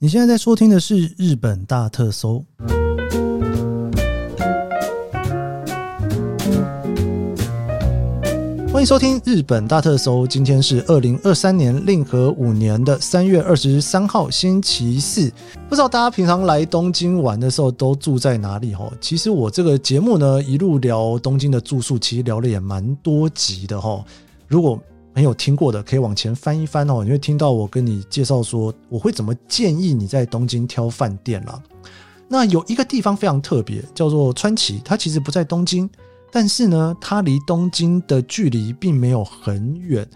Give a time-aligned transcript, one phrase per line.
[0.00, 2.44] 你现在在收听的是日本大特搜，
[8.72, 10.24] 欢迎收听日本大特搜。
[10.24, 15.32] 今天是二零二三年令和五年的三月二十三号，星期四。
[15.68, 18.72] 不知道大家平常来东京玩的时候都住在哪里？
[18.72, 24.04] 哈，其实我这个节目呢，一路聊东京的住宿，其实聊了也蛮多集的哈。
[24.46, 24.80] 如果
[25.18, 31.60] 没有听过的，可以往前翻一翻哦，你会听到我跟你介绍说，我会怎么建议你在东京挑饭店啦。
[32.28, 35.90] 那有一个地方非常特别，叫做川崎，它其实不在东京，
[36.30, 40.08] 但是呢，它离东京的距离并没有很远。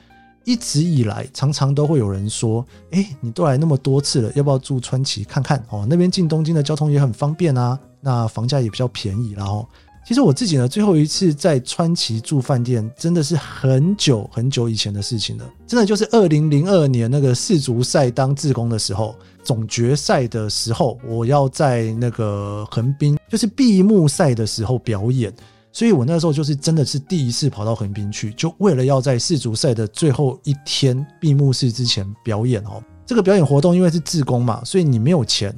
[0.44, 5.60] 一直以来，常常都会有人说：“哎，你都来那么多次了，要不要住川崎看看？
[5.68, 9.66] 哦，那边进东京的交通也很方便啊，那房价也比较便宜，然后。”
[10.04, 15.48] 其实我自己呢，最后一次在川崎住饭店，真的是很久很久以前的事情了。
[15.66, 25.32] 真的就是二零零二年那个世足赛当志工的时候，总决赛的时候，我要在那个横滨，就是闭幕赛的时候表演。
[25.74, 32.82] 所以我那时候就是真的是第一次跑到横滨去，就为了要在世足赛的最后一天闭幕式之前表演哦。
[33.06, 35.56] 这个表演活动因为是志工嘛，所以你没有钱。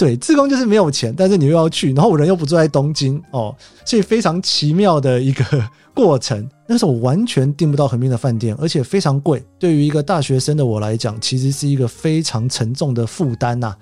[0.00, 5.44] 对，自工就是没有钱，但是你又要去，然后我人又不住在东京哦，所以非常奇妙的一个
[5.94, 6.48] 过程。
[6.66, 9.44] 那时候我完全订不到横滨的饭店，而且非常贵。
[9.58, 13.76] 对于一个大学生的我来讲，其实是一个非常沉重的负担呐。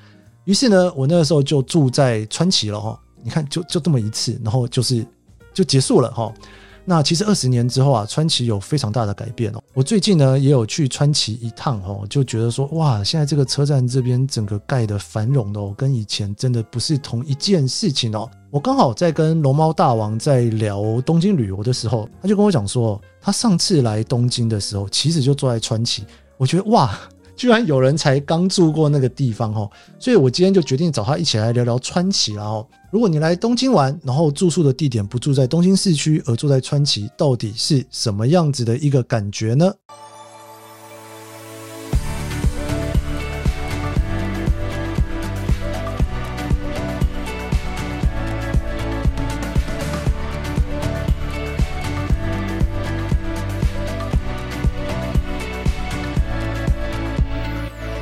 [0.44, 2.98] 于是呢，我那个时候就住在川崎了哈。
[3.22, 5.06] 你看，就就这么一次，然后就是
[5.54, 6.34] 就结束了哈。
[6.90, 9.62] 那其实二十年之后啊，川崎有非常大的改变哦。
[9.74, 18.26] 我最近呢也有去川崎一趟哦，就觉得说哇，现在这个车站这边整个盖的繁荣哦，跟以前真的不是同一件事情哦。
[18.50, 26.06] 我刚好在跟龙猫大王在聊东京旅游的时候，他就跟我讲说，他上次来东京的时候，其实就住在川崎。
[26.38, 26.98] 我觉得哇。
[27.38, 32.34] 居然有人才刚住过那个地方哦，所以我今天就决定找他一起来聊聊川崎。
[32.34, 39.70] 然后，如果你来东京玩，然后住宿的地点不住在东京市区，而住在川崎，到底是什么样子的一个感觉呢？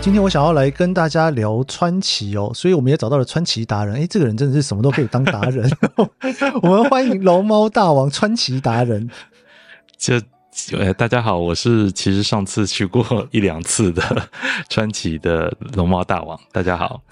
[0.06, 3.96] 今天我想要来跟大家聊川崎哦，所以我们也找到了川崎达人。
[3.96, 5.68] 哎，这个人真的是什么都可以当达人。
[6.62, 9.10] 我们欢迎龙猫大王川崎达人。
[9.98, 10.14] 就
[10.78, 14.28] 呃，大家好，我是其实上次去过一两次的
[14.68, 16.38] 川崎的龙猫大王。
[16.52, 17.02] 大家好。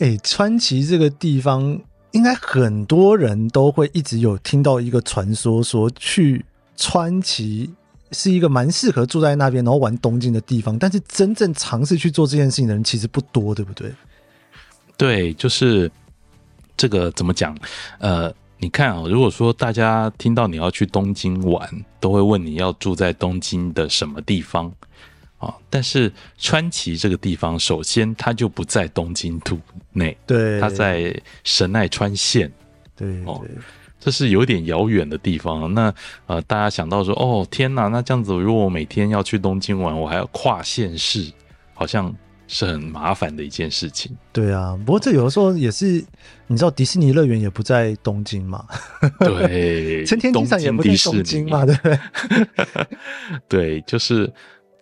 [0.00, 1.78] 哎，川崎这个地方，
[2.10, 6.44] 应该很多人都会一直有听到一个传说，说去
[6.76, 7.72] 川崎。
[8.12, 13.90] 是一个蛮适合住在那边，然后玩东京的地方，但是真正尝试去做这件事情的人其实不多，对不对？
[14.96, 15.90] 对，就是
[16.76, 17.56] 这个怎么讲？
[17.98, 21.68] 呃，你看啊，如果说大家听到你要去东京玩，
[21.98, 24.72] 都会问你要住在东京的什么地方
[25.38, 25.54] 啊？
[25.68, 29.58] 但是川崎这个地方，首先它就不在东京都
[29.92, 32.52] 内，对，它在神奈川县，
[32.94, 33.44] 对，对，哦。
[34.04, 35.94] 这是有点遥远的地方，那
[36.26, 41.30] 呃，大家想到说，哦，天哪，那这样子，如果我每天要去东京玩，我还要跨县市，
[41.72, 42.12] 好像
[42.48, 44.10] 是很麻烦的一件事情。
[44.32, 46.04] 对啊，不过这有的时候也是，
[46.48, 48.64] 你知道迪士尼乐园也不在东京嘛？
[49.20, 51.64] 对， 成田机场也不在东京嘛？
[51.64, 51.98] 对不对？
[53.48, 54.28] 对，就是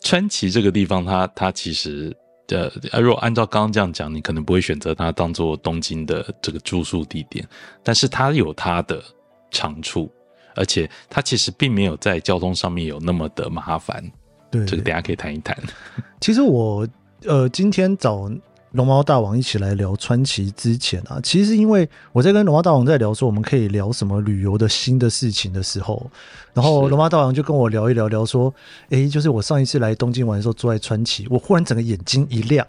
[0.03, 2.17] 川崎这个地方它，它它其实。
[2.51, 7.47] 呃，如果按照刚刚这样讲，你可能不会选择它当做东京的这个住宿地点，
[7.83, 9.03] 但是它有它的
[9.51, 10.11] 长处，
[10.55, 14.03] 而且它其实并没有在交通上面有那么的麻烦。
[14.51, 15.57] 对，这个等下可以谈一谈。
[16.21, 16.87] 其实我
[17.25, 18.31] 呃，今天找。
[18.73, 26.09] 龙猫大王一起来聊川崎之前啊，其实因为我在跟龙猫大王在聊说我们可以聊什么旅游的新的事情的时候，
[26.55, 28.53] 然后龙猫大王就跟我聊一聊聊说，
[28.91, 32.65] 哎、欸，就是我上一次来东京玩的时候住在川崎，我忽然整个眼睛一亮。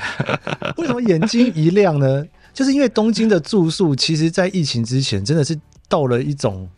[0.76, 2.24] 为什么眼睛一亮呢？
[2.52, 5.58] 就是因为东京的住宿，其实在疫情之前真的是
[5.88, 6.68] 到了一种。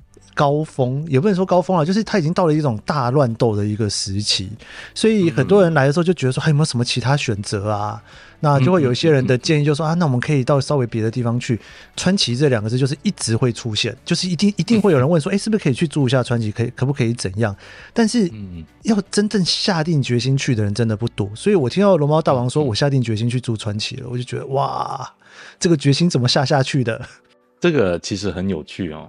[0.42, 4.50] 高峰也不能说高峰了，就是他已经到了一种大乱斗的一个时期，
[4.92, 8.02] 所以很多人来的时候就觉得说，还有没有什么其他选择啊？
[8.40, 11.56] 那就会有一些人的建议，就说啊，那我们可以到稍微别的地方去。
[11.96, 16.50] 川崎这两个字就是一直会出现，就是一定一定会有人问说，哎，是不是可以去住一下川崎？
[16.50, 17.54] 可以可不可以怎样？
[17.94, 18.28] 但是
[18.82, 25.08] 要真正下定决心去的人真的不多，所以我听到龙猫大王说我下定决心去住川崎了，我就觉得哇，
[25.60, 27.00] 这个决心怎么下下去的？
[27.60, 29.08] 这个其实很有趣哦。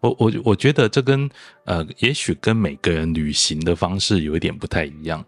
[0.00, 1.28] 我我我觉得这跟
[1.64, 5.20] 呃，也许跟每个人旅行的方式有一点不太一样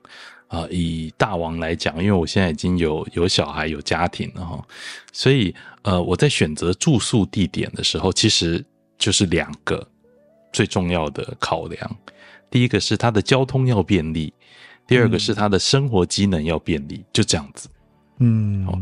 [0.46, 4.64] 啊、呃，以大王来讲，因为我现在已经有有小孩有家庭了哈，
[5.12, 8.64] 所以呃，我在选择住宿地点的时候，其实
[8.98, 9.86] 就是两个
[10.52, 11.96] 最重要的考量。
[12.50, 14.32] 第一个是它的交通要便利，
[14.86, 17.68] 第二个是它的生活机能要便利，就这样子。
[18.18, 18.78] 嗯，好，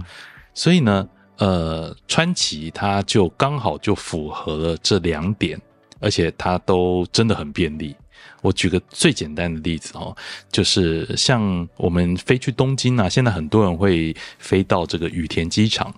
[0.54, 5.60] 所以呢，呃，川崎它就刚好就符合了这两点，
[6.00, 7.94] 而且它都真的很便利。
[8.40, 10.16] 我举个最简单的例子哦，
[10.50, 15.92] 就是像我们飞去东京啊，现在很多人会飞到这个羽田机场。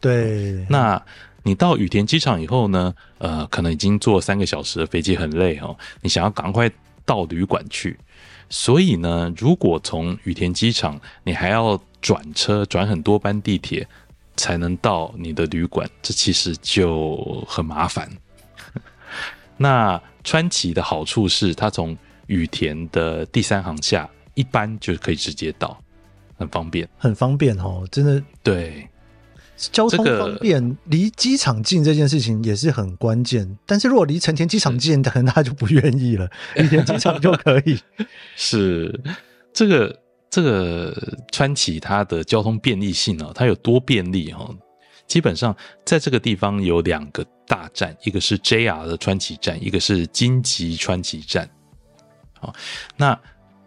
[0.00, 1.02] 对，那
[1.42, 6.70] 你到羽田机场以后呢，呃，可能已经坐三个小时的飞机很累哦，你想要赶快
[7.04, 7.98] 到旅馆去，
[8.48, 13.86] 所以呢，如果从羽田机场你还要转车转很多班地铁
[14.36, 18.10] 才能到你的旅馆，这其实就很麻烦。
[19.62, 21.94] 那川崎的好处是，它从
[22.28, 25.78] 羽田的第三航下一般就可以直接到，
[26.38, 28.22] 很方便，很方便哦，真的。
[28.42, 28.88] 对，
[29.58, 33.58] 交通方便，离机场近这件事情也是很关键。
[33.66, 36.26] 但是如果离成田机场近，可能他就不愿意了，
[36.56, 37.78] 羽田机场就可以。
[38.36, 38.98] 是
[39.52, 40.96] 这个这个
[41.30, 44.56] 川崎它的交通便利性哦，它有多便利哦？
[45.10, 45.54] 基本上
[45.84, 51.50] 在这个地方有两个大站，一个是 JR 的川崎站，一个是京崎川崎站。
[52.38, 52.54] 好，
[52.96, 53.18] 那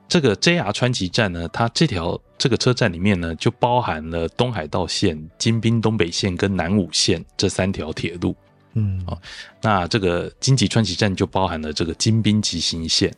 [0.08, 8.34] 这个 JR 川崎站呢，它这条这个车站里面呢，就包含了东海道线、京滨东北线跟南武线这三条铁路。
[8.76, 9.22] 嗯，好，
[9.62, 13.14] 那这个京崎川崎站就包含了这个京滨急行线。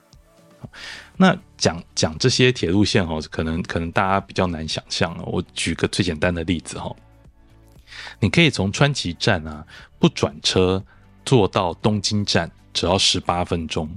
[1.16, 5.16] 那讲讲这些铁路线哦，可能可能大家比较难想象。
[5.28, 6.92] 我举个最简单的例子哈。
[8.20, 9.66] 你可以从川崎站啊，
[10.00, 10.84] 不转车
[11.26, 13.90] 坐到东京站，只要十八分钟。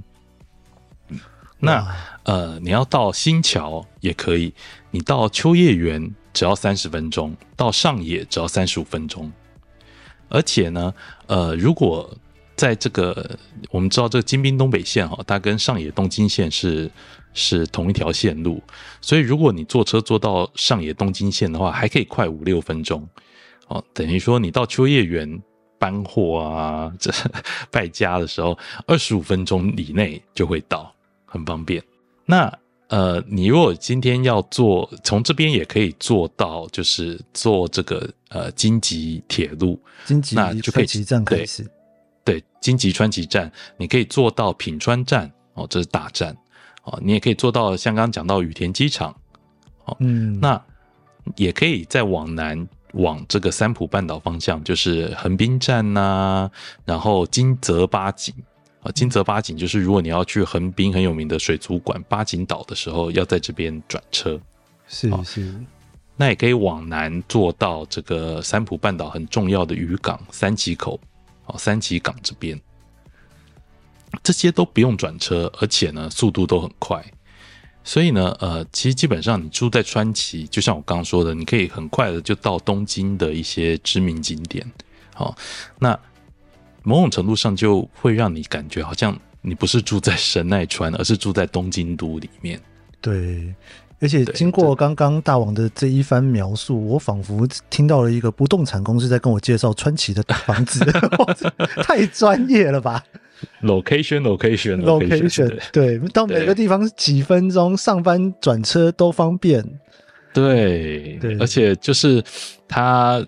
[1.61, 1.85] 那
[2.23, 4.53] 呃，你要到新桥也可以，
[4.91, 9.29] 你到秋叶原只要三十分钟，到上野只要三十五分钟。
[10.29, 10.93] 而且呢，
[11.27, 12.15] 呃，如果
[12.55, 13.37] 在这个
[13.71, 16.89] 我们知道这个京滨东北线哈，它跟上野东京线是
[17.33, 18.61] 是同一条线路，
[19.01, 23.05] 所以如果你坐车坐到上野东京线的话，还可以快五六分钟。
[23.69, 25.41] 哦，等于说你到秋叶原
[25.77, 27.11] 搬货啊，这
[27.71, 30.93] 败家的时候，二十五分钟以内就会到，
[31.25, 31.81] 很方便。
[32.25, 32.51] 那
[32.87, 41.63] 呃，你如果今天要坐，从这边也可以坐到，就是坐这个呃京吉铁路，京吉那就可以川崎站开始。
[42.23, 46.35] 对，对，京吉川崎站，你可以坐到品川站，哦，这是大站。
[46.83, 49.15] 哦，你也可以坐到像刚刚讲到羽田机场。
[49.85, 50.59] 哦，嗯，那
[51.35, 52.67] 也可以再往南。
[52.93, 56.51] 往这个三浦半岛方向，就是横滨站呐、啊，
[56.85, 58.33] 然后金泽八景
[58.81, 64.39] 啊，金泽八景就是如果你要去横滨很有名的水族馆八景岛的时候，要在这边转车。
[64.87, 65.53] 是是，
[66.15, 70.99] 那也可以往南坐到这个三浦半岛很重要的渔港三崎口，
[71.45, 72.59] 哦，三崎港这边，
[74.23, 77.05] 这些都不用转车，而且呢，速度都很快。
[77.83, 84.69] 所以呢，呃，其实基本上你住在川崎，就像我刚刚说的，你可以很快的就到东京的一些知名景点。
[85.15, 85.35] 好，
[85.79, 85.97] 那
[86.83, 92.59] 某种程度上就会让你感觉好像你不是住在神奈川，而是住在东京都里面。
[93.01, 93.53] 对，
[93.99, 100.85] 而且经过刚刚大王的这一番描述，我仿佛听到了一个不动产公司在跟我介绍川崎的房子，
[101.83, 103.03] 太专业了吧
[103.61, 109.63] ？Location, location, location, 对，到每个地方几分钟，上班转车都方便。
[110.33, 112.23] 对，对，而且就是
[112.67, 113.25] 他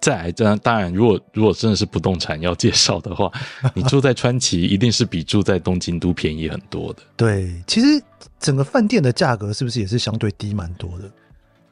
[0.00, 3.30] 在这样，当然，如果如果真的是不动产要介绍的话，
[3.74, 7.02] 你住在川崎一定是比住在东京都便宜很多的。
[7.16, 8.02] 对，其实
[8.38, 11.10] 整个饭店的价格是不是也是相对低蛮多的？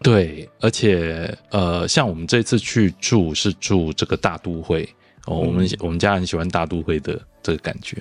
[0.03, 4.89] 对，而且呃，像我们这次去住是住这个大都会。
[5.27, 7.97] 哦，我们我们家很喜欢大都会的这个感觉。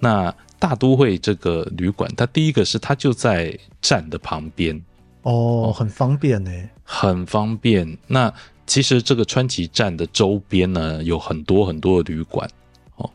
[0.00, 4.82] 那大都会这个旅馆，它第一个是它就在站的旁边，
[5.22, 6.50] 哦，很方便呢，
[6.82, 7.96] 很方便。
[8.08, 8.32] 那
[8.66, 12.50] 其实这个川崎站的周边呢，有很多很多的旅馆。
[12.96, 13.08] 哦，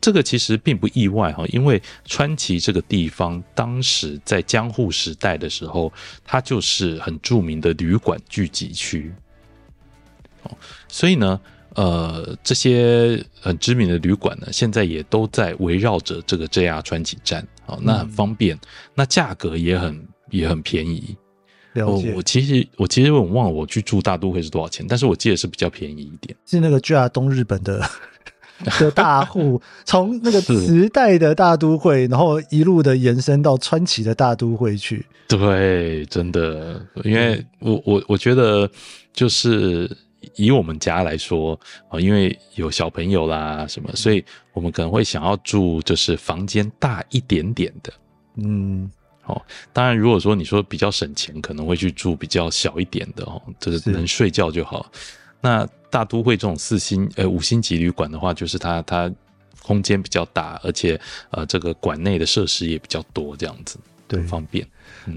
[0.00, 5.92] 这个其实并不意外哈，因为川崎这个地方当时在江户时代的时候，
[6.24, 9.12] 它就是很著名的旅馆聚集区。
[10.44, 10.56] 哦，
[10.88, 11.38] 所以呢。
[11.80, 18.60] 呃，这些很知名的旅馆呢，现在也都在围绕着这个 JR 川崎站，好，那很方便，嗯、
[18.96, 21.16] 那价格也很也很便宜。
[21.76, 26.36] 我我其实我其实我忘了我去住大都会是多少钱，但是我记得是比较便宜一点。
[26.44, 27.80] 是那个 JR 东日本的
[28.78, 35.06] 的大户， 从那个时代的大都会，然后一路的延伸到川崎的大都会去。
[35.26, 38.70] 对，真的，因为我我我觉得
[39.14, 39.90] 就是。
[40.36, 41.58] 以我们家来说
[41.88, 47.92] 啊，因为有小朋友啦什么，所以我们可能会想要住就是房间大一点点的，
[48.36, 48.90] 嗯，
[49.26, 49.40] 哦，
[49.72, 54.90] 当然如果说你说比较省钱，可能会去住比较小一点的哦，就是能睡觉就好。
[55.40, 59.10] 那大都会这种四星呃五星级旅馆的话，就是它它
[59.62, 61.00] 空间比较大，而且
[61.30, 64.66] 呃这个馆内的设施也比较多，这样子对，方便。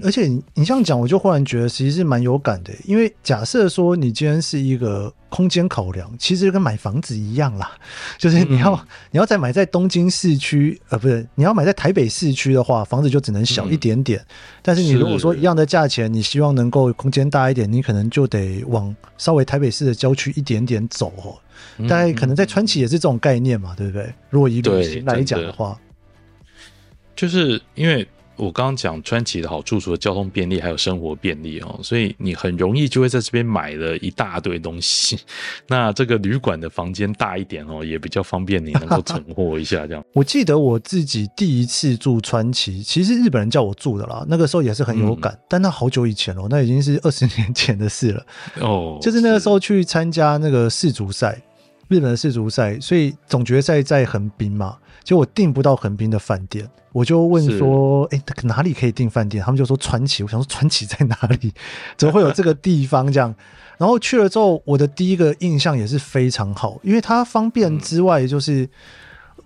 [0.02, 2.72] 而且你你这样讲，我就忽然觉得其实是蛮有感的。
[2.84, 7.72] 因为假设说你今天是一个空间考量，其实就跟买房子一样啦，
[8.18, 14.18] 就是你要、嗯、你要再买在东京市区，呃，不是你要买在台北市区的话，房子就只能小一点点。
[14.20, 14.26] 嗯、
[14.62, 21.36] 但是你如果说一样的价钱，你希望能够空间大一点，你可能就得往稍微台北市的郊区一点点走哦。
[21.88, 24.12] 大概可能在川崎也是这种概念嘛，对不对？
[24.30, 25.78] 如果以旅行来讲的话，
[27.14, 28.06] 就是因为。
[28.36, 35.18] 我刚刚讲川崎的好处，除了交通便利，还有生活便利哦，所以你很容易就会在这边买了一大堆东西。
[35.68, 40.04] 那这个旅馆的房间大一点哦，也比较方便你能够存货一下这样。
[40.12, 48.26] 我记得我自己第一次住川崎，其实日本人叫我住的啦，那个时候也是很有感，嗯、但那好久以前哦，那已经是二十年前的事了
[48.60, 48.98] 哦。
[49.00, 51.40] 就是那个时候去参加那个世足赛，
[51.88, 54.76] 日本的世足赛，所以总决赛在横滨嘛。
[55.02, 60.22] 就我订不到横滨的饭店，我就问说：“哎、欸，哪里可以订饭店？”他们就说传奇。
[60.22, 61.52] 我想说传奇在哪里？
[61.98, 63.12] 怎么会有这个地方？
[63.12, 63.34] 这样，
[63.76, 68.68] 然后去了之后，我的第一个印象也是非常好，因为它方便之外，就是、嗯、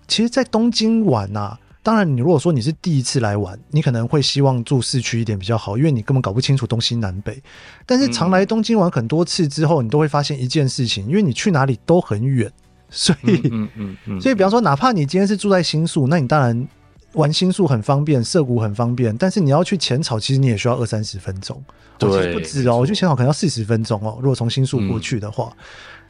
[0.07, 7.41] 其实，在东京玩啊，当然，你如果说你是第一次来玩，你可能会希望住市区一点比较好，因为你根本搞不清楚东西南北。
[7.83, 12.47] 但是常来东京玩很多次之后，你都会发现一件事情，因为你去哪里都很远。
[12.91, 16.67] 所以，嗯嗯嗯， 所以比方说，哪怕你今天是住在新宿，那你当然
[17.13, 19.17] 玩新宿很方便，涩谷很方便。
[19.17, 21.59] 但是你要去浅草，其实你也需要二三十分钟，
[21.97, 22.77] 对，其實不止哦。
[22.77, 24.19] 我去浅草可能要四十分钟哦。
[24.21, 25.51] 如果从新宿过去的话，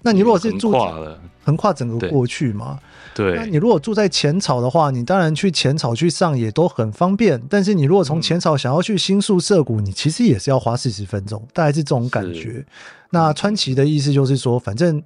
[0.01, 0.73] 那你如果是住
[1.45, 2.77] 横跨整个过去嘛，
[3.13, 3.35] 对。
[3.35, 7.41] 那你如果住在浅草的话，你当然去浅草去上也都很方便。
[7.49, 12.65] 但是你如果从浅草想要去新宿涩谷，你其实也是要花四十分钟，大概是这种感觉。
[13.11, 15.03] 那川崎的意思就是说，反正。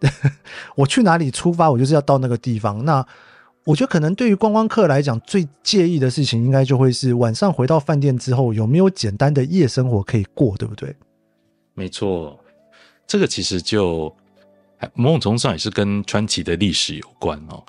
[0.74, 2.84] 我去哪里出发，我就是要到那个地方。
[2.84, 3.06] 那
[3.64, 10.94] 我觉得可能对于观光客来讲，最介意的事情应该就会是晚上回到饭店之后有没有简单的夜生活可以过，对不对？
[11.72, 12.38] 没错，
[13.06, 14.14] 这个其实就
[14.94, 17.62] 某种程度上也是跟川崎的历史有关哦。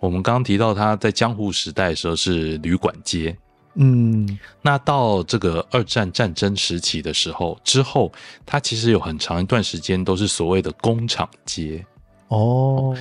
[0.00, 3.36] 我们刚刚提到他在江户时代的时候是旅馆街。
[3.80, 8.12] 嗯，那到这个二战战争时期的时候之后，
[8.44, 11.84] 它其实有很长一段时间都是所谓的工厂街
[12.28, 12.96] 哦。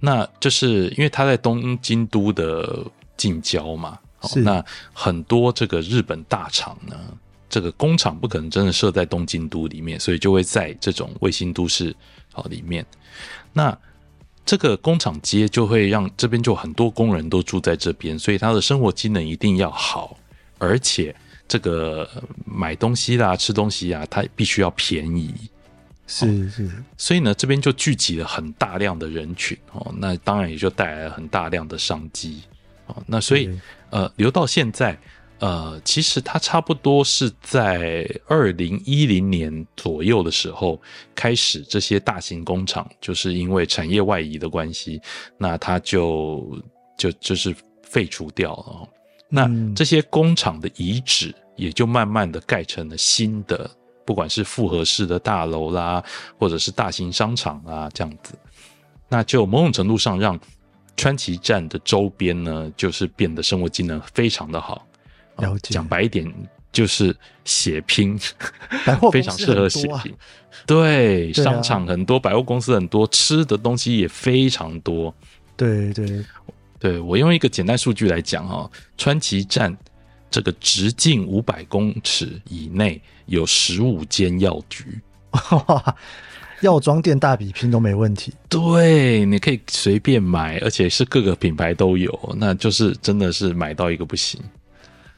[0.00, 2.84] 那就是因为他在东京都的
[3.16, 6.96] 近郊嘛，是那很多这个日本大厂呢，
[7.48, 11.94] 这个工厂不可能真的设在东京都里面，所以就会在这种卫星都市
[12.36, 12.84] 啊里面。
[13.52, 13.76] 那
[14.44, 20.16] 这个工厂街就会让这边就很多工人都住在这边，所以他的生活机能一定要好，
[20.58, 21.14] 而且
[21.48, 22.08] 这个
[22.44, 25.34] 买东西啦、吃东西啊，它必须要便宜。
[26.06, 32.42] 是是，所以呢，这边就聚集了很大量的人群哦，那当然也就带来了很大量的商机
[32.86, 33.02] 哦。
[33.06, 33.50] 那所以
[33.90, 34.96] 呃，留到现在。
[35.38, 40.80] 呃，其实它差不多是在二零一零年左右的时候
[41.14, 45.00] 开始，这些大型工厂就是因为产业外移的关系，
[45.36, 46.58] 那它就
[46.96, 48.88] 就就是废除掉了。
[49.28, 53.70] 那这些工厂的遗址也就慢慢的盖成了新的，
[54.06, 56.02] 不管是复合式的大楼啦，
[56.38, 58.32] 或者是大型商场啊这样子，
[59.08, 60.38] 那就某种程度上让
[60.96, 64.85] 川崎站的周边呢，就是变得生活机能非常的好。
[65.38, 66.30] 了解，讲白一点
[66.72, 67.14] 就是
[67.44, 68.18] 血拼，
[68.84, 70.14] 百货非常适合血拼。
[70.66, 75.14] 对，对啊、商场很多，百货公司很多，吃的东西也非常多。
[75.56, 76.24] 对对
[76.78, 79.74] 对，我用一个简单数据来讲哈，川崎站
[80.30, 85.00] 这个直径五百公尺以内有十五间药局，
[86.62, 88.34] 药妆店大比拼都没问题。
[88.48, 94.40] 对，你可以随便买，而且是各个品牌都有，那就是真的是买到一个不行。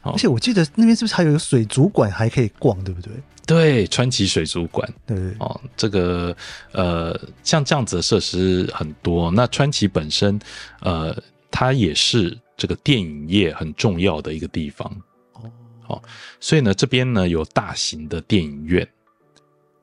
[0.02, 3.12] 而且我记得那边是不是还有个水族馆还可以逛，对不对？
[3.47, 4.87] 对，川崎水族馆。
[5.07, 6.37] 对哦，这个
[6.73, 9.31] 呃，像这样子的设施很多。
[9.31, 10.38] 那川崎本身，
[10.81, 11.17] 呃，
[11.50, 14.90] 它也是这个电影业很重要的一个地方。
[15.33, 15.50] 哦，
[15.87, 16.02] 哦，
[16.40, 18.87] 所以呢，这边呢有大型的电影院。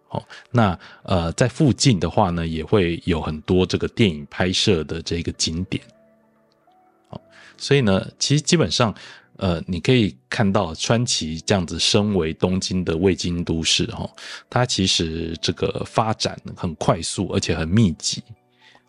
[0.09, 5.83] 哦，那呃，在附近的话呢，也会有很多这个电影拍摄的这个景点。
[7.09, 7.19] 好，
[7.57, 8.93] 所以呢，其实基本上，
[9.37, 14.09] 呃，你可以看到川崎这样子，身为东京的卫星都市，哈，
[14.49, 18.23] 它其实这个发展很快速，而且很密集。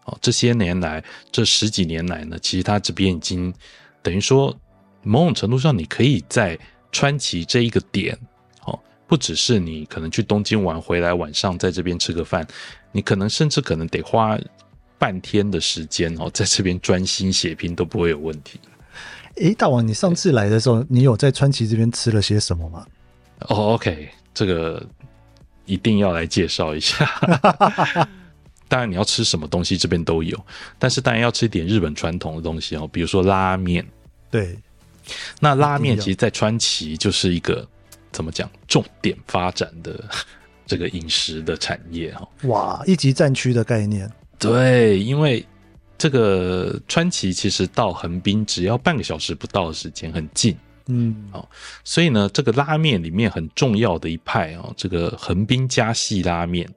[0.05, 3.53] 哦，这些年来，这十几年来呢，其实它这边已经
[4.03, 4.57] 等于说，
[5.03, 6.59] 某种程度上，你可以在
[6.93, 8.17] 川崎这一个点。
[8.65, 12.45] 哦不只是你可能去东京玩回来，晚上在这边吃个饭，
[12.91, 14.37] 你可能甚至可能得花
[14.99, 18.59] 半天的时间哦，在这边专心写拼都不会有问题。
[19.37, 22.87] 诶，大王，你上次来的时候，你有在川崎这边吃了些什么吗？
[23.49, 24.85] 哦，OK，这个
[25.65, 27.05] 一定要来介绍一下。
[28.69, 30.39] 当然，你要吃什么东西这边都有，
[30.79, 33.87] 但是当然要吃一点日本传统的东西哦，比如说拉面。
[34.31, 34.59] 对，
[35.41, 37.67] 那拉面其实，在川崎就是一个。
[38.13, 38.49] 怎么讲？
[38.67, 40.03] 重点发展的
[40.65, 44.11] 这个饮食的产业哈，哇，一级战区的概念。
[44.39, 45.45] 对，因为
[45.99, 50.57] 这个川崎其实到横滨只要半个小时不到的时间，很近。
[50.89, 51.45] 嗯，哦，
[51.83, 56.69] 所以呢，这个拉面里面很重要的一派哦，这个横滨加系拉面，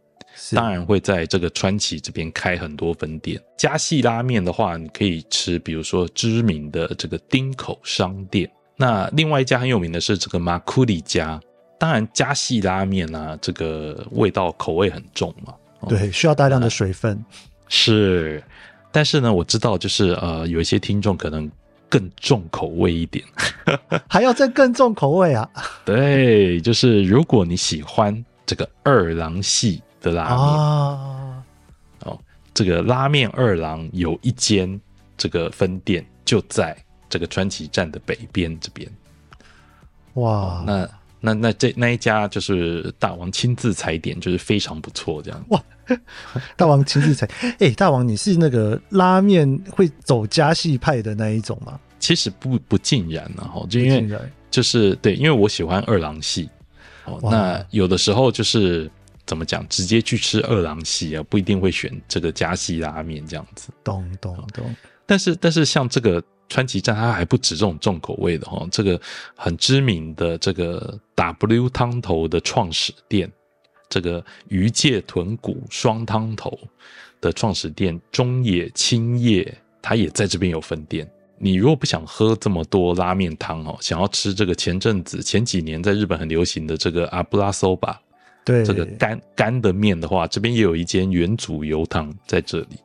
[0.51, 3.39] 当然会在这个川崎这边开很多分店。
[3.55, 8.49] 加系拉面的话，你可以吃，比如说知名的这个丁口商店。
[8.75, 11.39] 那另外一家很有名的是这个马库里家，
[11.77, 15.53] 当然加系拉面啊，这个味道口味很重嘛，
[15.87, 17.13] 对，需要大量的水分。
[17.13, 17.25] 呃、
[17.67, 18.43] 是，
[18.91, 21.49] 但是呢，我知道就是呃，有一些听众可能
[21.87, 23.23] 更重口味一点，
[24.07, 25.49] 还要再更重口味啊？
[25.85, 31.43] 对，就是如果你喜欢这个二郎系的拉面啊，
[32.05, 32.19] 哦，
[32.53, 34.79] 这个拉面二郎有一间
[35.17, 36.77] 这个分店就在。
[37.11, 38.87] 这个川崎站的北边这边，
[40.13, 40.87] 哇，哦、那
[41.21, 45.63] 那那这那一家就是大王亲自踩点，就是非常不错，这样哇，
[46.55, 51.79] 大王亲自踩，哎、欸，大王你是那个拉面会走家系派的那一种吗？
[51.99, 56.49] 其实不不尽然呢，哈，就因为就是对，因为我喜欢二郎系，
[57.05, 58.89] 哦，那有的时候就是
[59.25, 66.23] 怎么讲，直接去吃二郎系啊，不一定会选这个家系拉面这样子，懂懂懂，但是但是像这个。
[66.49, 68.99] 川崎站它还不止这种重口味的哈，这个
[69.35, 73.31] 很知名的这个 W 汤头的创始店，
[73.87, 76.57] 这个鱼介豚骨双汤头
[77.21, 81.09] 的创始店中野青叶，它也在这边有分店。
[81.37, 87.97] 你如果不想喝这么多拉面汤哦，想要吃这个前阵子前几年在日本很流行的这个阿布拉索巴，
[88.43, 92.79] 对这个干干的面的话，这边也有一间元祖油汤在这里。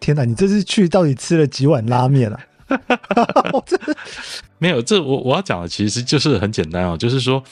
[0.00, 2.44] 天哪，你这次去到底吃了几碗拉面啊？
[4.58, 7.42] 没有，这我我要讲的其实就是很简单哦，就是说，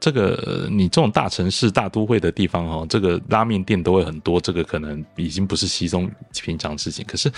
[0.00, 6.10] 这个你这种大城市、大都会的地方哦，这个拉面店都会很多，这个可能已经不是稀松
[6.42, 7.04] 平常的事情。
[7.06, 7.30] 可是，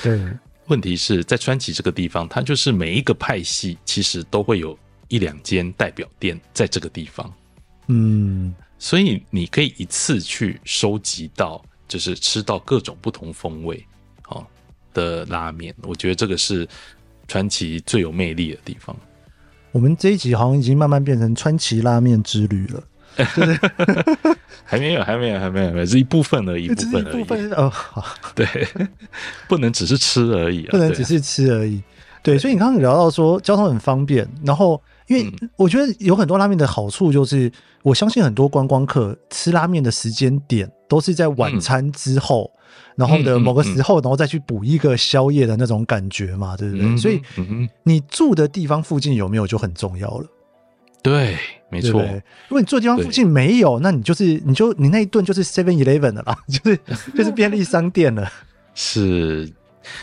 [0.67, 7.33] 问题是在川崎这个地方，它就是每一个派系其实都会有一两间代表店在这个地方，
[7.89, 13.85] 嗯，所以你可以一次去收集到，就是吃到各种不同风味
[14.29, 14.47] 哦
[14.95, 15.75] 的拉面。
[15.83, 16.69] 我觉得这个是。
[17.29, 18.97] 川崎最有魅力的地方，
[19.73, 22.83] 我们这一集好像已经慢慢变成川崎拉面之旅了，
[23.35, 23.59] 对
[24.65, 27.53] 还没有，还没有，还没有，还没有，是一部分而已，一部分而已。
[27.53, 28.47] 哦，好，对，
[29.49, 31.83] 不能只是吃而已啊，不能只是吃而已。
[32.23, 37.51] 对，所以你刚刚聊到说交通很方便，然后因为我觉得有很多拉面的好处就是，
[37.83, 42.51] 我相信很多观光客吃拉面的时间点都是在晚餐之后。
[42.53, 42.57] 嗯
[42.97, 46.97] 然后的某个时候，然后再去补一个宵夜的那种感觉嘛，对不对？
[46.97, 47.21] 所以
[47.83, 50.27] 你住的地方附近有没有就很重要了。
[51.03, 51.37] 对，
[51.69, 52.01] 没错。
[52.49, 56.81] 如果你住的地方附近没有，那你就是你就你那一顿就是 Seven Eleven 了啦， 就是
[57.15, 58.27] 就是便利商店了。
[58.75, 59.53] 是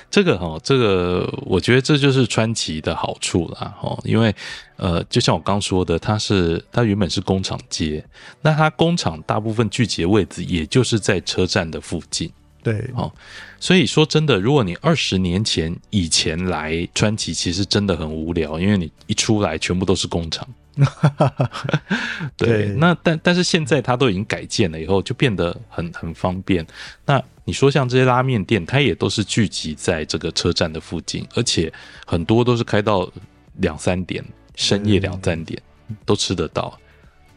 [0.10, 4.34] 这个哈，这个我觉得这就是川崎的好处啦哈，因为
[4.78, 8.04] 呃，就像我刚说的，它是它原本是工厂街，
[8.41, 12.32] 那它工厂大部分聚集的位置也就是在车站的附近。
[12.62, 13.12] 对，哦，
[13.60, 20.48] 所以说真的，如果你二十年前以前来川崎，其实真的很无聊，因为你一出来全部都是工厂。
[22.38, 26.65] 对，对那但但是现在它都已经改建了，以后就变得很很方便。
[27.05, 31.71] 那你说像这些拉面店，它也都是聚集在这个车站的附近，而且
[32.05, 33.09] 很多都是开到
[33.57, 34.23] 两三点，
[34.55, 35.62] 深夜两三点
[36.05, 36.79] 都吃得到，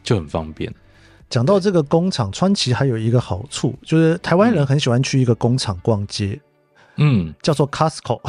[0.03, 0.73] 就很方便。
[1.29, 6.46] 讲到这个工厂，川崎还有一个好处，就是台湾人很喜欢去一个工厂逛街，嗯，
[7.42, 8.20] 叫做 Costco。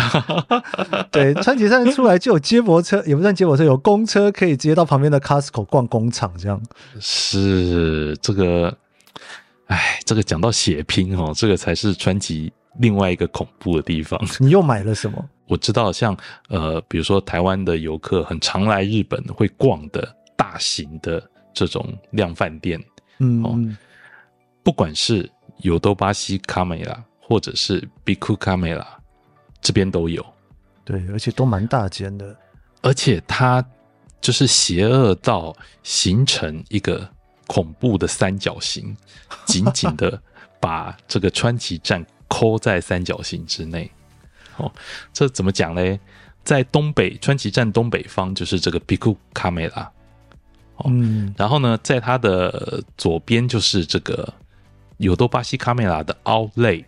[1.11, 6.61] 对，川崎站出来就有接驳车，也不算接驳车，有公车可以直接到旁边的 Costco 逛工厂，这样。
[6.99, 8.77] 是这个
[10.05, 14.19] 这个讲到血拼哦，这个才是川崎另外一个恐怖的地方。
[14.39, 15.23] 你又买了什么？
[15.47, 16.15] 我知道像，
[16.49, 21.21] 像呃，比如说台湾的游客很常来日本会逛的大型的
[21.53, 22.81] 这种量贩店，
[23.19, 23.59] 嗯，哦、
[24.63, 25.29] 不管是
[25.61, 28.85] ヨドバシカメラ 或者是ビッグカメラ，
[29.61, 30.25] 这边都有。
[30.83, 32.35] 对，而且都蛮大间的，
[32.81, 33.63] 而且它
[34.19, 37.07] 就是邪恶到形成一个
[37.47, 38.95] 恐怖的三角形，
[39.45, 40.21] 紧紧的
[40.59, 43.89] 把这个川崎站扣在三角形之内。
[44.57, 44.71] 哦，
[45.13, 45.99] 这怎么讲呢？
[46.43, 49.87] 在东北川崎站东北方就是这个ビッグカメラ，
[50.85, 54.33] 嗯，然后呢，在它的左边就是这个
[54.97, 56.85] ヨドバシカメラ的 Outlet，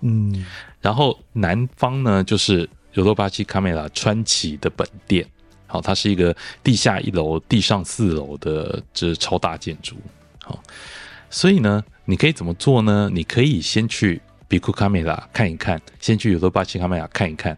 [0.00, 0.44] 嗯，
[0.80, 2.68] 然后南方呢就是。
[2.94, 5.24] ヨドバシカメラ川崎的本店，
[5.66, 9.96] 好，它是一个地下一楼、地上四楼的这超大建筑，
[10.44, 10.62] 好，
[11.30, 13.08] 所以呢，你可以怎么做呢？
[13.10, 17.56] 你可以先去ビッグカメラ看一看，先去ヨドバシカメラ看一看，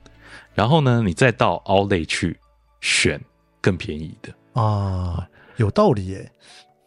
[0.55, 2.39] 然后呢，你再到 Outlet 去
[2.81, 3.21] 选
[3.61, 6.31] 更便宜的啊，有道理耶。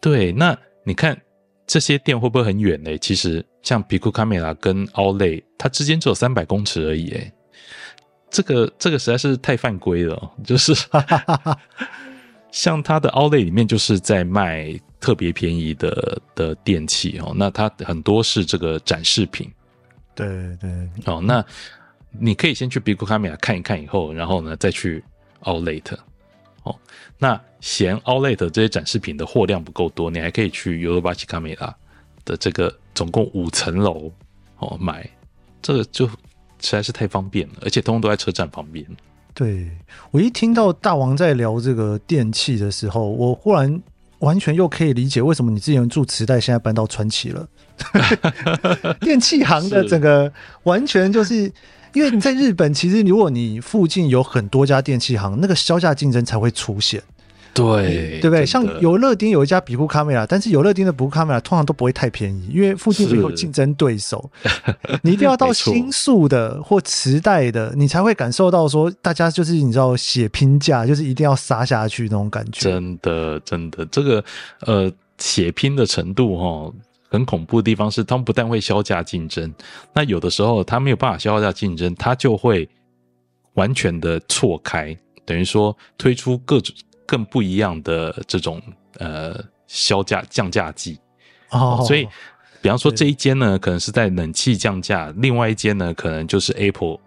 [0.00, 1.20] 对，那你看
[1.66, 2.96] 这些店会不会很远呢？
[2.98, 7.32] 其实像ビッグカメラ跟 Outlet，它之间只有三百公尺而已，诶。
[8.30, 10.74] 这个这个实在是太犯规了， 就是
[12.50, 19.50] 像它的 Outlet 里面就是在卖特别便宜的的电器哦，那它很多是这个展示品，
[20.14, 20.26] 对
[20.60, 20.70] 对
[21.06, 21.42] 哦，那
[22.18, 25.02] 你可以先去 Big Camera 看一看以后，然后呢再去
[25.42, 25.82] Outlet
[26.63, 26.75] 哦，
[27.17, 31.73] 那嫌 Outlet 这些展示品的货量不够多，你还可以去 Yodobashi Camera
[32.25, 34.11] 的这个总共五层楼
[34.59, 35.09] 哦买，
[35.61, 36.09] 这个就。
[36.65, 38.85] 实在是太方便了，而且通通都在车站旁边。
[39.33, 39.69] 对，
[40.11, 43.83] 我一听到大王在聊这个电器的时候，我忽然
[44.19, 47.45] 完全又可以理解为什么你之前住磁带，现在搬到川崎了。
[49.01, 50.31] 电器行的整个
[50.63, 51.51] 完全就是
[51.93, 57.01] 因为你在日本，其实如果你附近有很多家电器行，那个削价竞争才会出现。
[57.55, 58.43] 对，对不对？
[58.43, 64.27] 像有乐町有一家比库卡梅拉，但是有乐町的比库卡梅拉通常都不会太便宜，因为附近没有竞争对手。
[65.03, 72.71] 你一定要到新宿的或池袋的，你才会感受到说，大家就是你知道血拼价，就是一定要杀下去那种感觉。
[72.71, 74.25] 真的，真的，这个
[74.61, 76.73] 呃血拼的程度哈，
[77.13, 79.49] 很恐怖的地方是，他们不但会削价竞争，
[79.93, 82.67] 那有的时候他没有办法削价竞争，他就会
[83.53, 86.75] 完全的错开，等于说推出各种。
[87.05, 88.61] 更不一样的这种
[88.97, 90.97] 呃削价降价剂
[91.51, 92.07] 哦，所以
[92.61, 96.97] 比方说这一间呢，可能是在冷气降价，另外一间呢，可能就是 Apple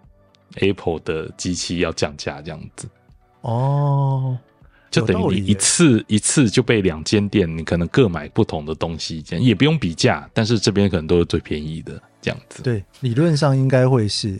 [0.57, 2.87] Apple 的机器要降价这样子
[3.41, 4.37] 哦，
[4.99, 12.63] 就等于你一次一次就被两间店，你可能各买不同的东西，这样也不用比价，但是这边可能都是最便宜的这样子。
[12.63, 14.37] 对，理论上应该会是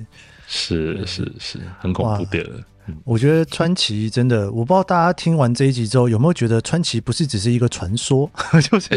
[0.48, 2.64] 是是是很恐怖的。
[3.04, 8.32] 我觉得川崎真的，我不知道大家听完这一集之后有没有觉得川崎不是只是一个传说，
[8.64, 8.90] 就是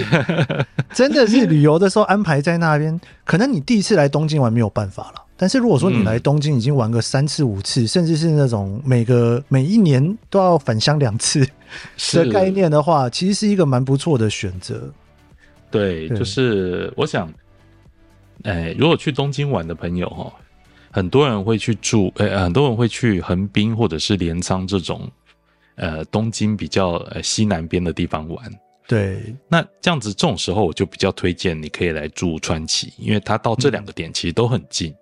[0.94, 3.00] 真的是旅游的时候安排在那边。
[3.24, 11.48] 可能你第一次来东京玩没有办法了，但是如果说你来东京已经玩个三次五次，甚至是那种每个每一年都要返乡两次
[12.12, 14.92] 的概念的话，其实是一个蛮不错的选择。
[15.70, 17.32] 对，就是我想，
[18.42, 20.30] 哎，如果去东京玩的朋友哈。
[20.92, 25.08] 很多人会去住，呃，很多人会去横滨或者是镰仓这种，
[25.76, 28.44] 呃，东京比较呃西南边的地方玩。
[28.88, 34.92] 对，那这样子这种时候，我就比较推荐你可以来住川崎，因为它到这两个点其实都很近。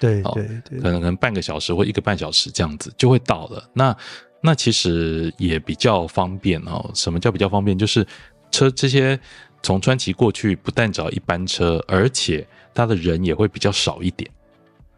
[0.00, 3.62] 对对对，可能可能半个小时或一个半小时这样子就会到了。
[3.74, 3.96] 那
[4.40, 6.90] 那其实也比较方便哦。
[6.94, 7.78] 什么叫比较方便？
[7.78, 8.04] 就是
[8.50, 9.20] 车这些
[9.62, 14.28] 从川崎过去，不但只要一班车，而且它的人也会比较少一点。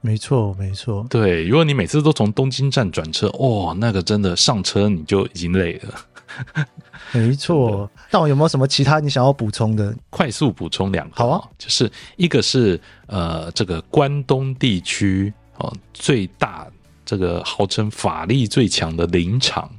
[0.01, 1.07] 没错，没错。
[1.11, 5.95] 对，如果你每次都从东京站转车，哦，那个真的上车你就已经累了。
[7.13, 7.91] 没错。
[8.11, 9.95] 那我有没有什么其他你想要补充的？
[10.11, 11.17] 快速补充两个。
[11.17, 16.67] 好啊，就是一个是呃，这个关东地区哦最大，
[17.05, 19.71] 这个号称法力最强的林场。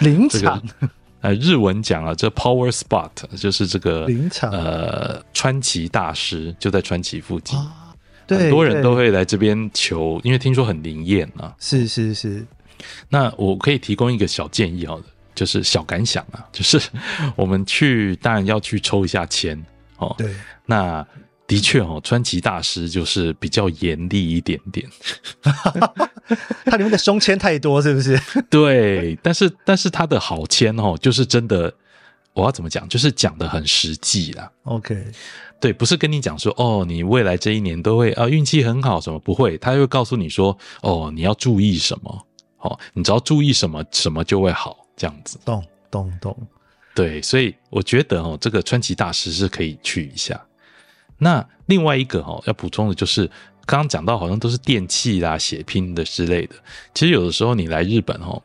[0.00, 0.62] 林场。
[1.20, 4.50] 呃，日文讲啊，这 Power Spot 就是这个林场。
[4.50, 7.58] 呃，川崎大师就在川崎附近。
[7.58, 7.82] 啊
[8.28, 11.54] 对很多人都会来这边求，因为听说很灵验啊。
[11.60, 12.44] 是是是，
[13.08, 15.04] 那我可以提供一个小建议，好的，
[15.36, 16.80] 就是小感想啊， 就是
[17.36, 19.56] 我们去当然要去抽一下签
[19.98, 20.12] 哦。
[20.18, 21.06] 对，那
[21.46, 24.88] 的确哦，川崎大师就是比较严厉一点点，
[26.66, 28.20] 他里面的凶签太多，是不是？
[28.50, 31.72] 对，但是但是他的好签哦，就是真的。
[32.34, 32.86] 我要怎么讲？
[32.86, 34.52] 就是讲的很实际啦。
[34.64, 35.06] OK，
[35.58, 42.26] 对，不是跟你讲说哦，你未来这一年都会啊运气很好什么不会，他会告诉你说哦，你要注意什么，
[42.58, 45.38] 哦，你只要注意什么，什么就会好，这样子。
[45.44, 46.36] 懂懂懂。
[46.94, 50.40] 对，所以我觉得哦，这个川崎大师是可以去一下。
[51.18, 53.30] 那另外一个哦，要补充的就是。
[53.68, 56.54] 刚刚讲到好像都是电器啦、血拼的之类的，
[56.94, 58.40] 其实有的时候你来日本哦，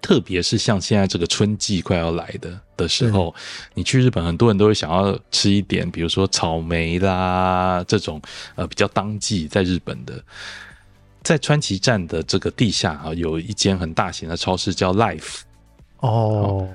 [0.00, 3.34] 特别是像现在这个春季快要来的的时候，
[3.74, 8.22] 你去日本，很多人都会想要吃一点，比如说草莓啦这种
[8.54, 10.22] 呃比较当季在日本的，
[11.24, 15.40] 在川崎站的这个地下啊，有一间很大型的超市叫 Life
[16.00, 16.68] 哦，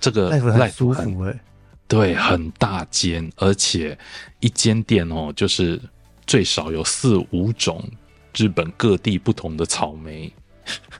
[0.00, 1.40] 这个 Life 很舒服哎，
[1.88, 3.98] 对，很大间，而且
[4.40, 5.80] 一间店哦就是。
[6.26, 7.86] 最少有四五种
[8.34, 10.32] 日本各地不同的草莓，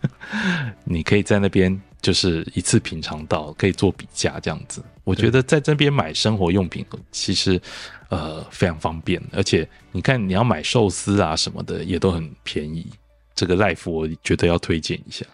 [0.85, 4.85] 你可以在那边就是一次品尝到，可以做比价这样子。
[5.03, 7.59] 我觉得在这边买生活用品其实
[8.11, 12.87] 呃非常方便，而且你看你要买寿司啊什么的也都很便宜。
[13.35, 15.25] 这个 Life 我觉得要推荐一下。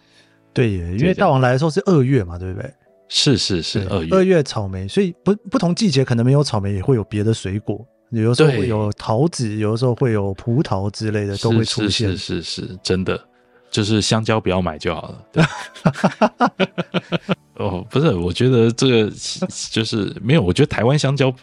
[0.53, 2.71] 对耶，因为大王来的时候是二月嘛，对不对？
[3.07, 7.85] 是是是，二月二月草莓，所以不不同季节可能没有草莓，也会有别的水果。
[8.11, 12.09] 有的时候会有桃子，有的时候会有葡萄之类的都会出现。
[12.09, 13.17] 是是是，是，真的，
[13.69, 15.25] 就是香蕉不要买就好了。
[15.31, 15.43] 对
[17.55, 19.11] 哦，不是，我觉得这个
[19.71, 20.41] 就是没有。
[20.41, 21.33] 我觉得台湾香蕉，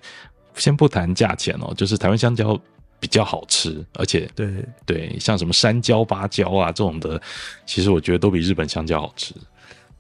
[0.57, 2.59] 先不谈价钱哦，就是台湾香蕉
[3.01, 7.21] 比较好吃，而且对对，像什么山椒、芭蕉啊这种的，
[7.67, 9.35] 其实我觉得都比日本香蕉好吃。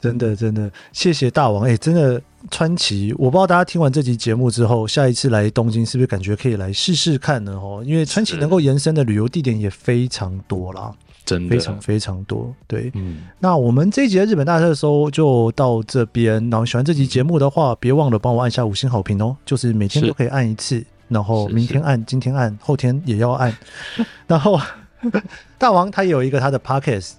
[0.00, 1.64] 真的，真的，谢谢大王。
[1.64, 7.52] 哎、欸，真的，川崎，我不知道大家听完这集节目之后，下一次来东京是不是感觉可以来试试看呢？
[7.52, 12.54] 哦，因为川崎能够延伸的旅游地点也非常多啦，真的，非常非常多。
[12.68, 16.34] 对，嗯，那我们这一集的日本大特搜就到这边。
[16.48, 23.56] 然后喜欢这集节目的话，别忘了帮我按下五星好评哦，就是每天都可以按一次，然后明天按，今天按，后天也要按。
[24.26, 24.60] 然后
[25.58, 27.12] 大王他也有一个他的 podcast。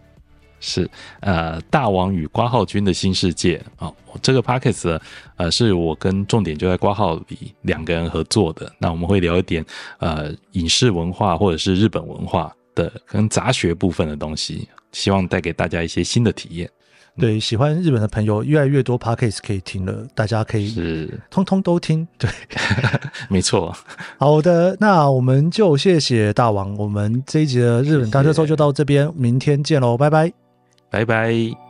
[0.61, 0.89] 是，
[1.21, 4.99] 呃，大王与瓜号君的新世界啊、哦，这个 podcast 呢，
[5.37, 8.69] 呃，是我跟重点就在括号里两个人合作的。
[8.77, 9.65] 那我们会聊一点
[9.99, 16.69] 呃影视文化或者是日本文化的跟杂学部分的东西，希望带给大家一些新的体验。
[17.19, 22.07] 对，喜欢日本的朋友越来越多 podcast 可以听了，大家可以是通通都听。
[22.17, 22.29] 对，
[23.29, 23.75] 没错。
[24.17, 30.31] 好的，那我们就谢谢大王，我们这一集的日本大特搜就到这边，明天见喽，拜拜。
[30.89, 31.68] 拜拜。